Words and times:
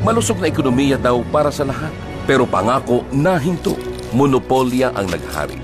Malusog 0.00 0.40
na 0.40 0.48
ekonomiya 0.48 0.96
daw 0.96 1.20
para 1.28 1.52
sa 1.52 1.62
lahat. 1.62 1.92
Pero 2.24 2.48
pangako 2.48 3.04
na 3.12 3.36
hinto. 3.36 3.76
Monopolya 4.10 4.90
ang 4.96 5.06
naghari. 5.08 5.60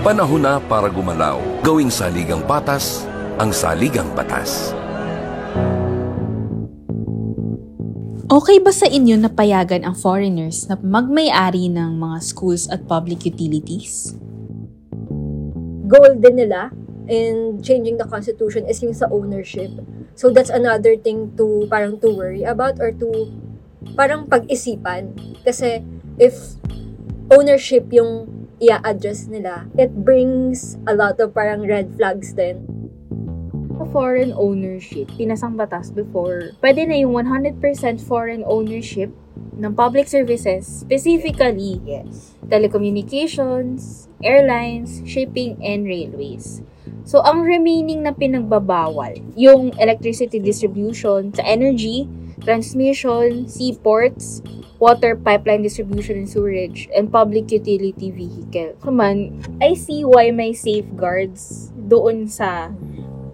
Panahon 0.00 0.42
na 0.42 0.58
para 0.58 0.90
gumalaw. 0.90 1.38
Gawing 1.62 1.92
saligang 1.92 2.42
patas 2.44 3.06
ang 3.38 3.50
saligang 3.50 4.10
batas. 4.14 4.74
Okay 8.30 8.58
ba 8.58 8.72
sa 8.74 8.88
inyo 8.88 9.20
na 9.20 9.30
payagan 9.30 9.84
ang 9.86 9.94
foreigners 9.94 10.66
na 10.66 10.74
magmay-ari 10.80 11.70
ng 11.70 11.94
mga 12.00 12.18
schools 12.24 12.66
at 12.72 12.82
public 12.88 13.22
utilities? 13.22 14.16
goal 15.94 16.16
din 16.18 16.34
nila 16.40 16.72
in 17.06 17.60
changing 17.60 18.00
the 18.00 18.08
constitution 18.08 18.64
is 18.64 18.80
yung 18.80 18.96
sa 18.96 19.06
ownership. 19.12 19.70
So 20.16 20.32
that's 20.32 20.50
another 20.50 20.96
thing 20.96 21.36
to 21.36 21.68
parang 21.68 22.00
to 22.00 22.08
worry 22.10 22.42
about 22.42 22.80
or 22.80 22.90
to 22.90 23.28
parang 23.92 24.24
pag-isipan. 24.24 25.12
Kasi 25.44 25.84
if 26.16 26.56
ownership 27.28 27.92
yung 27.92 28.28
i-address 28.64 29.28
nila, 29.28 29.68
it 29.76 29.92
brings 29.92 30.80
a 30.88 30.96
lot 30.96 31.20
of 31.20 31.36
parang 31.36 31.68
red 31.68 31.92
flags 32.00 32.32
din. 32.32 32.64
foreign 33.94 34.34
ownership, 34.34 35.06
pinasang 35.14 35.54
batas 35.54 35.94
before, 35.94 36.50
pwede 36.58 36.82
na 36.82 36.98
yung 36.98 37.14
100% 37.14 37.62
foreign 38.02 38.42
ownership 38.42 39.14
ng 39.54 39.70
public 39.70 40.10
services, 40.10 40.66
specifically 40.66 41.78
Yes. 41.86 42.34
telecommunications, 42.50 44.10
airlines, 44.18 44.98
shipping, 45.06 45.54
and 45.62 45.86
railways. 45.86 46.58
So, 47.06 47.22
ang 47.22 47.46
remaining 47.46 48.02
na 48.02 48.10
pinagbabawal, 48.10 49.20
yung 49.38 49.76
electricity 49.78 50.42
distribution 50.42 51.30
sa 51.30 51.44
energy, 51.46 52.08
transmission, 52.42 53.46
seaports, 53.46 54.42
water 54.78 55.14
pipeline 55.16 55.62
distribution 55.62 56.24
and 56.24 56.28
sewerage, 56.28 56.88
and 56.96 57.12
public 57.12 57.50
utility 57.50 58.10
vehicle. 58.10 58.74
Kaman, 58.82 59.40
I 59.62 59.74
see 59.74 60.02
why 60.02 60.30
may 60.30 60.52
safeguards 60.52 61.70
doon 61.76 62.26
sa 62.26 62.74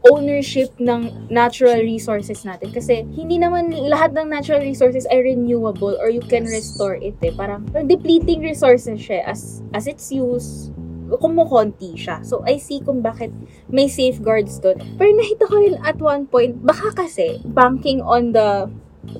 ownership 0.08 0.72
ng 0.80 1.28
natural 1.28 1.80
resources 1.84 2.40
natin. 2.44 2.72
Kasi 2.72 3.04
hindi 3.04 3.36
naman 3.36 3.72
lahat 3.88 4.16
ng 4.16 4.32
natural 4.32 4.64
resources 4.64 5.04
ay 5.12 5.20
renewable 5.20 5.92
or 6.00 6.08
you 6.08 6.24
can 6.24 6.48
restore 6.48 6.96
it 6.96 7.16
eh. 7.20 7.32
Parang 7.36 7.68
depleting 7.84 8.40
resources 8.40 8.96
siya 8.96 9.28
as, 9.28 9.60
as 9.76 9.84
its 9.84 10.08
use 10.08 10.72
kumukonti 11.10 11.98
siya. 11.98 12.22
So, 12.22 12.46
I 12.46 12.62
see 12.62 12.78
kung 12.78 13.02
bakit 13.02 13.34
may 13.66 13.90
safeguards 13.90 14.62
doon. 14.62 14.78
Pero 14.94 15.10
nakita 15.10 15.50
ko 15.50 15.58
rin 15.58 15.74
at 15.82 15.98
one 15.98 16.30
point, 16.30 16.62
baka 16.62 16.94
kasi, 16.94 17.42
banking 17.50 17.98
on 17.98 18.30
the 18.30 18.70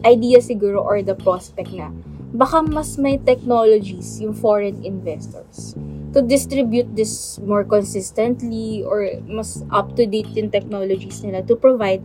idea 0.07 0.39
siguro 0.39 0.81
or 0.83 1.03
the 1.03 1.15
prospect 1.15 1.73
na 1.75 1.91
baka 2.31 2.63
mas 2.63 2.95
may 2.95 3.19
technologies 3.19 4.23
yung 4.23 4.35
foreign 4.35 4.79
investors 4.87 5.75
to 6.15 6.23
distribute 6.23 6.87
this 6.95 7.39
more 7.43 7.63
consistently 7.63 8.83
or 8.87 9.07
mas 9.27 9.63
up-to-date 9.71 10.31
yung 10.35 10.51
technologies 10.51 11.23
nila 11.23 11.43
to 11.47 11.55
provide 11.55 12.03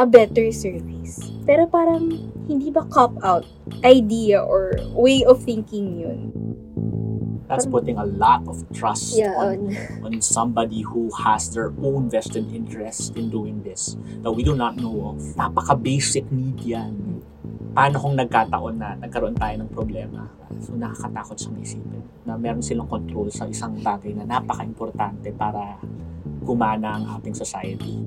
a 0.00 0.08
better 0.08 0.48
service. 0.52 1.20
Pero 1.44 1.68
parang 1.68 2.16
hindi 2.48 2.72
ba 2.72 2.84
cop-out 2.88 3.44
idea 3.84 4.40
or 4.40 4.76
way 4.96 5.24
of 5.28 5.40
thinking 5.44 6.00
yun? 6.00 6.32
That's 7.48 7.66
putting 7.66 7.98
a 7.98 8.06
lot 8.06 8.46
of 8.48 8.64
trust 8.72 9.18
Yeah, 9.18 9.36
on, 9.36 9.74
on, 10.04 10.20
somebody 10.22 10.80
who 10.80 11.10
has 11.20 11.52
their 11.52 11.72
own 11.82 12.08
vested 12.08 12.48
interest 12.54 13.16
in 13.16 13.28
doing 13.28 13.62
this 13.62 13.96
that 14.22 14.32
we 14.32 14.42
do 14.42 14.56
not 14.56 14.76
know 14.76 15.12
of. 15.12 15.20
Napaka-basic 15.36 16.30
need 16.32 16.60
yan. 16.62 17.20
Paano 17.72 17.96
kung 18.00 18.14
nagkataon 18.16 18.74
na 18.76 18.96
nagkaroon 19.00 19.36
tayo 19.36 19.64
ng 19.64 19.70
problema? 19.72 20.28
So 20.60 20.76
nakakatakot 20.76 21.36
siyang 21.40 21.58
isipin 21.60 22.04
na 22.24 22.36
meron 22.36 22.62
silang 22.62 22.88
control 22.88 23.32
sa 23.32 23.48
isang 23.48 23.80
bagay 23.80 24.12
na 24.12 24.24
napaka-importante 24.28 25.32
para 25.32 25.80
gumana 26.44 27.00
ang 27.00 27.04
ating 27.18 27.34
society. 27.34 28.02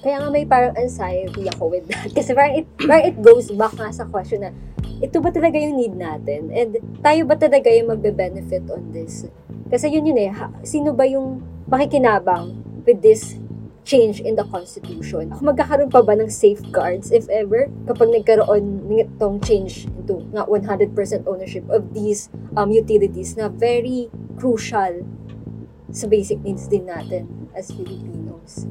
Kaya 0.00 0.16
nga 0.22 0.28
may 0.32 0.48
parang 0.48 0.72
anxiety 0.80 1.44
ako 1.52 1.76
with 1.76 1.84
that. 1.92 2.08
Kasi 2.16 2.32
parang 2.32 2.56
it, 2.56 2.66
parang 2.80 3.04
it 3.04 3.16
goes 3.20 3.52
back 3.52 3.76
nga 3.76 3.92
sa 3.92 4.08
question 4.08 4.40
na, 4.40 4.50
ito 5.00 5.16
ba 5.24 5.32
talaga 5.32 5.56
yung 5.56 5.76
need 5.80 5.94
natin? 5.96 6.52
And 6.52 6.76
tayo 7.00 7.24
ba 7.24 7.36
talaga 7.36 7.72
yung 7.72 7.92
magbe-benefit 7.92 8.68
on 8.68 8.92
this? 8.92 9.24
Kasi 9.70 9.88
yun 9.88 10.04
yun 10.04 10.18
eh, 10.18 10.30
ha, 10.30 10.50
sino 10.66 10.92
ba 10.92 11.06
yung 11.06 11.40
makikinabang 11.70 12.58
with 12.84 13.00
this 13.00 13.38
change 13.86 14.20
in 14.20 14.36
the 14.36 14.44
Constitution? 14.50 15.30
Magkakaroon 15.40 15.88
pa 15.88 16.02
ba 16.02 16.18
ng 16.18 16.28
safeguards, 16.28 17.14
if 17.14 17.30
ever, 17.30 17.70
kapag 17.86 18.10
nagkaroon 18.12 18.86
nitong 18.90 19.40
change 19.40 19.86
into 19.88 20.20
nga 20.34 20.44
100% 20.44 20.92
ownership 21.24 21.64
of 21.70 21.94
these 21.94 22.28
um, 22.58 22.68
utilities 22.74 23.38
na 23.38 23.48
very 23.48 24.10
crucial 24.36 25.06
sa 25.90 26.06
basic 26.06 26.38
needs 26.46 26.70
din 26.70 26.86
natin 26.86 27.26
as 27.54 27.70
Filipinos. 27.70 28.66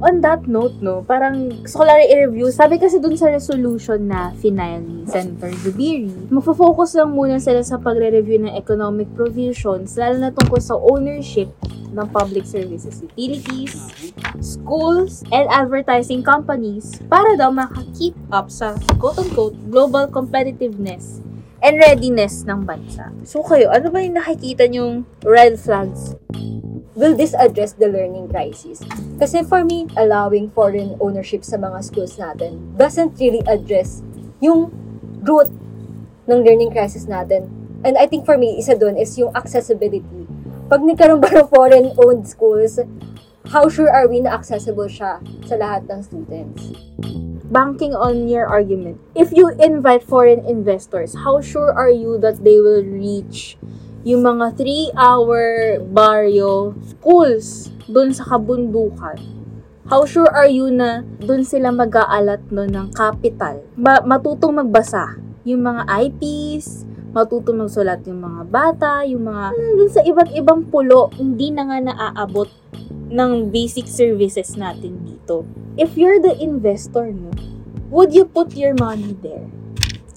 On 0.00 0.20
that 0.20 0.44
note, 0.44 0.76
no, 0.84 1.00
parang 1.04 1.48
gusto 1.64 1.80
ko 1.80 1.84
lang 1.88 2.04
i-review. 2.04 2.52
Sabi 2.52 2.76
kasi 2.76 3.00
dun 3.00 3.16
sa 3.16 3.32
resolution 3.32 4.04
na 4.04 4.32
final 4.36 4.84
ni 4.84 5.08
Senator 5.08 5.48
Zubiri, 5.56 6.12
magfo-focus 6.28 7.00
lang 7.00 7.16
muna 7.16 7.40
sila 7.40 7.64
sa 7.64 7.80
pagre-review 7.80 8.44
ng 8.44 8.54
economic 8.56 9.08
provisions, 9.16 9.96
lalo 9.96 10.16
na 10.20 10.30
tungkol 10.32 10.60
sa 10.60 10.76
ownership 10.76 11.48
ng 11.96 12.06
public 12.12 12.44
services 12.44 13.00
utilities, 13.00 13.88
schools, 14.44 15.24
and 15.32 15.48
advertising 15.48 16.20
companies 16.20 17.00
para 17.08 17.32
daw 17.40 17.48
maka-keep 17.48 18.12
up 18.28 18.52
sa 18.52 18.76
quote-unquote 19.00 19.56
global 19.72 20.04
competitiveness 20.04 21.24
and 21.64 21.80
readiness 21.80 22.44
ng 22.44 22.68
bansa. 22.68 23.08
So 23.24 23.40
kayo, 23.40 23.72
ano 23.72 23.88
ba 23.88 24.04
yung 24.04 24.20
nakikita 24.20 24.68
nyong 24.68 25.08
red 25.24 25.56
flags 25.56 26.12
will 26.96 27.14
this 27.14 27.36
address 27.36 27.76
the 27.76 27.86
learning 27.86 28.26
crisis? 28.32 28.80
Kasi 29.20 29.44
for 29.44 29.62
me, 29.62 29.86
allowing 29.94 30.50
foreign 30.50 30.96
ownership 30.98 31.44
sa 31.44 31.60
mga 31.60 31.84
schools 31.84 32.16
natin 32.16 32.74
doesn't 32.80 33.14
really 33.20 33.44
address 33.44 34.00
yung 34.40 34.72
root 35.22 35.52
ng 36.26 36.40
learning 36.42 36.72
crisis 36.72 37.04
natin. 37.04 37.52
And 37.84 38.00
I 38.00 38.08
think 38.08 38.24
for 38.24 38.40
me, 38.40 38.56
isa 38.56 38.74
doon 38.74 38.96
is 38.96 39.14
yung 39.20 39.30
accessibility. 39.36 40.26
Pag 40.66 40.82
nagkaroon 40.82 41.22
ba 41.22 41.30
ng 41.30 41.46
foreign-owned 41.52 42.26
schools, 42.26 42.80
how 43.52 43.68
sure 43.70 43.92
are 43.92 44.10
we 44.10 44.24
na 44.24 44.34
accessible 44.34 44.90
siya 44.90 45.22
sa 45.46 45.54
lahat 45.54 45.86
ng 45.86 46.00
students? 46.02 46.74
banking 47.50 47.94
on 47.94 48.28
your 48.28 48.46
argument, 48.46 49.00
if 49.14 49.30
you 49.32 49.50
invite 49.62 50.02
foreign 50.02 50.44
investors, 50.46 51.14
how 51.14 51.40
sure 51.40 51.72
are 51.72 51.90
you 51.90 52.18
that 52.18 52.42
they 52.42 52.58
will 52.58 52.82
reach 52.82 53.56
yung 54.06 54.22
mga 54.22 54.54
3-hour 54.54 55.82
barrio 55.90 56.78
schools 56.78 57.74
dun 57.90 58.14
sa 58.14 58.22
kabundukan? 58.22 59.18
How 59.90 60.06
sure 60.06 60.30
are 60.30 60.46
you 60.46 60.70
na 60.70 61.02
dun 61.18 61.42
sila 61.42 61.74
mag-aalat 61.74 62.46
no 62.54 62.70
ng 62.70 62.94
capital? 62.94 63.66
Ma- 63.74 64.06
matutong 64.06 64.62
magbasa 64.62 65.18
yung 65.42 65.66
mga 65.66 65.90
IPs, 66.06 66.86
matutong 67.10 67.66
magsulat 67.66 68.06
yung 68.06 68.22
mga 68.22 68.42
bata, 68.46 69.02
yung 69.02 69.26
mga 69.26 69.50
dun 69.74 69.90
sa 69.90 69.98
iba't 70.06 70.30
ibang 70.38 70.70
pulo, 70.70 71.10
hindi 71.18 71.50
na 71.50 71.66
nga 71.66 71.78
naaabot 71.90 72.46
ng 73.10 73.50
basic 73.50 73.90
services 73.90 74.54
natin 74.54 75.02
dito. 75.02 75.42
If 75.74 75.98
you're 75.98 76.22
the 76.22 76.38
investor, 76.38 77.10
no, 77.10 77.34
would 77.90 78.14
you 78.14 78.22
put 78.22 78.54
your 78.54 78.78
money 78.78 79.18
there? 79.18 79.50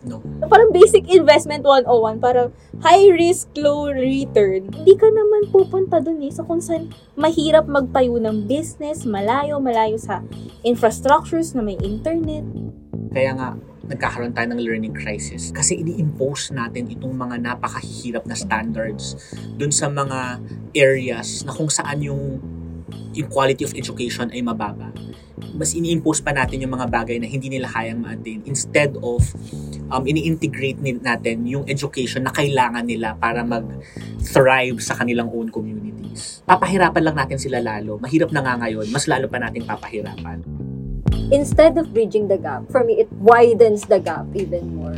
No. 0.03 0.23
Parang 0.47 0.71
basic 0.71 1.07
investment 1.11 1.67
101, 1.67 2.23
parang 2.23 2.49
high 2.79 3.11
risk, 3.11 3.51
low 3.59 3.91
return. 3.91 4.71
Hindi 4.71 4.93
ka 4.95 5.07
naman 5.11 5.51
pupunta 5.51 5.99
dun 5.99 6.23
eh. 6.23 6.31
So 6.31 6.47
kung 6.47 6.63
saan 6.63 6.93
mahirap 7.19 7.67
magtayo 7.67 8.15
ng 8.19 8.47
business, 8.47 9.03
malayo, 9.03 9.59
malayo 9.59 9.99
sa 9.99 10.23
infrastructures 10.63 11.51
na 11.51 11.61
may 11.63 11.75
internet. 11.83 12.47
Kaya 13.11 13.35
nga, 13.35 13.49
nagkakaroon 13.89 14.37
tayo 14.37 14.47
ng 14.53 14.61
learning 14.61 14.93
crisis. 14.93 15.49
Kasi 15.49 15.81
ini-impose 15.81 16.53
natin 16.53 16.87
itong 16.93 17.11
mga 17.17 17.41
napakahihirap 17.41 18.23
na 18.29 18.37
standards 18.37 19.17
dun 19.57 19.73
sa 19.73 19.89
mga 19.89 20.39
areas 20.77 21.41
na 21.43 21.51
kung 21.51 21.67
saan 21.67 22.05
yung, 22.05 22.37
yung 23.17 23.27
quality 23.27 23.65
of 23.65 23.73
education 23.73 24.29
ay 24.29 24.45
mababa. 24.45 24.93
Mas 25.57 25.73
ini-impose 25.73 26.21
pa 26.21 26.29
natin 26.29 26.61
yung 26.61 26.77
mga 26.77 26.87
bagay 26.87 27.17
na 27.17 27.25
hindi 27.25 27.49
nila 27.49 27.65
kayang 27.65 28.05
ma-attain 28.05 28.45
instead 28.45 28.93
of 29.01 29.25
um, 29.89 30.03
ini-integrate 30.05 30.79
ni- 30.79 31.01
natin 31.01 31.45
yung 31.45 31.65
education 31.65 32.23
na 32.23 32.33
kailangan 32.33 32.85
nila 32.85 33.17
para 33.17 33.41
mag-thrive 33.41 34.77
sa 34.79 34.95
kanilang 34.95 35.29
own 35.33 35.49
communities. 35.49 36.45
Papahirapan 36.45 37.03
lang 37.11 37.15
natin 37.17 37.37
sila 37.41 37.59
lalo. 37.59 37.97
Mahirap 38.01 38.29
na 38.31 38.41
nga 38.45 38.53
ngayon, 38.65 38.87
mas 38.93 39.05
lalo 39.09 39.25
pa 39.27 39.41
nating 39.41 39.65
papahirapan. 39.65 40.41
Instead 41.29 41.77
of 41.77 41.93
bridging 41.93 42.25
the 42.25 42.37
gap, 42.37 42.65
for 42.73 42.81
me, 42.81 42.97
it 42.97 43.09
widens 43.21 43.85
the 43.85 44.01
gap 44.01 44.25
even 44.33 44.73
more. 44.73 44.97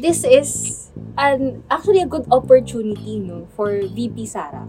This 0.00 0.24
is 0.24 0.88
an 1.20 1.60
actually 1.68 2.00
a 2.00 2.08
good 2.08 2.24
opportunity 2.32 3.20
no 3.20 3.44
for 3.52 3.82
VP 3.82 4.24
Sara 4.24 4.64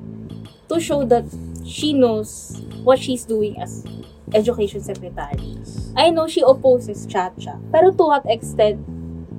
to 0.68 0.76
show 0.82 1.06
that 1.08 1.24
she 1.64 1.94
knows 1.94 2.60
what 2.84 3.00
she's 3.00 3.24
doing 3.24 3.56
as 3.62 3.86
education 4.34 4.82
secretary. 4.82 5.60
I 5.96 6.10
know 6.10 6.28
she 6.28 6.42
opposes 6.42 7.06
Chacha. 7.06 7.60
Pero 7.72 7.92
to 7.92 8.04
what 8.04 8.24
extent, 8.28 8.80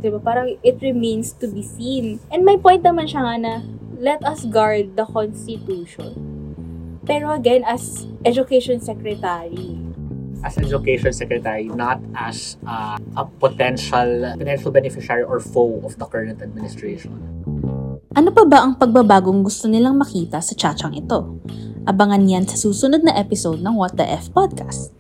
di 0.03 0.11
ba, 0.11 0.19
parang 0.19 0.59
it 0.67 0.83
remains 0.83 1.31
to 1.39 1.47
be 1.47 1.63
seen. 1.63 2.19
And 2.35 2.43
may 2.43 2.59
point 2.59 2.83
naman 2.83 3.07
siya 3.07 3.23
nga 3.23 3.35
na, 3.39 3.55
let 4.03 4.19
us 4.27 4.43
guard 4.43 4.99
the 4.99 5.07
Constitution. 5.07 6.19
Pero 7.07 7.31
again, 7.31 7.63
as 7.63 8.11
Education 8.27 8.83
Secretary, 8.83 9.79
As 10.43 10.59
Education 10.59 11.15
Secretary, 11.15 11.71
not 11.71 12.03
as 12.19 12.59
uh, 12.67 12.99
a 13.15 13.23
potential 13.39 14.35
potential 14.35 14.75
beneficiary 14.75 15.23
or 15.23 15.39
foe 15.39 15.79
of 15.87 15.95
the 16.03 16.07
current 16.11 16.43
administration. 16.43 17.15
Ano 18.19 18.35
pa 18.35 18.43
ba 18.43 18.67
ang 18.67 18.75
pagbabagong 18.75 19.47
gusto 19.47 19.71
nilang 19.71 19.95
makita 20.03 20.43
sa 20.43 20.59
tsatsang 20.59 20.99
ito? 20.99 21.39
Abangan 21.87 22.27
yan 22.27 22.43
sa 22.51 22.59
susunod 22.59 23.07
na 23.07 23.15
episode 23.15 23.63
ng 23.63 23.79
What 23.79 23.95
the 23.95 24.03
F 24.03 24.35
Podcast. 24.35 24.91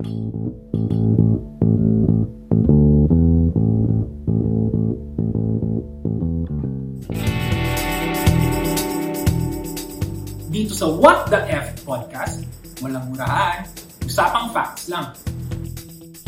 Sa 10.82 10.90
What 10.90 11.30
the 11.30 11.38
F 11.46 11.78
Podcast, 11.86 12.42
walang 12.82 13.14
murahan, 13.14 13.62
usapang 14.02 14.50
facts 14.50 14.90
lang. 14.90 15.14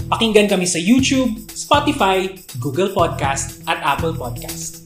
Pakinggan 0.07 0.47
kami 0.47 0.63
sa 0.63 0.79
YouTube, 0.79 1.43
Spotify, 1.51 2.31
Google 2.63 2.95
Podcast 2.95 3.67
at 3.67 3.83
Apple 3.83 4.15
Podcast. 4.15 4.84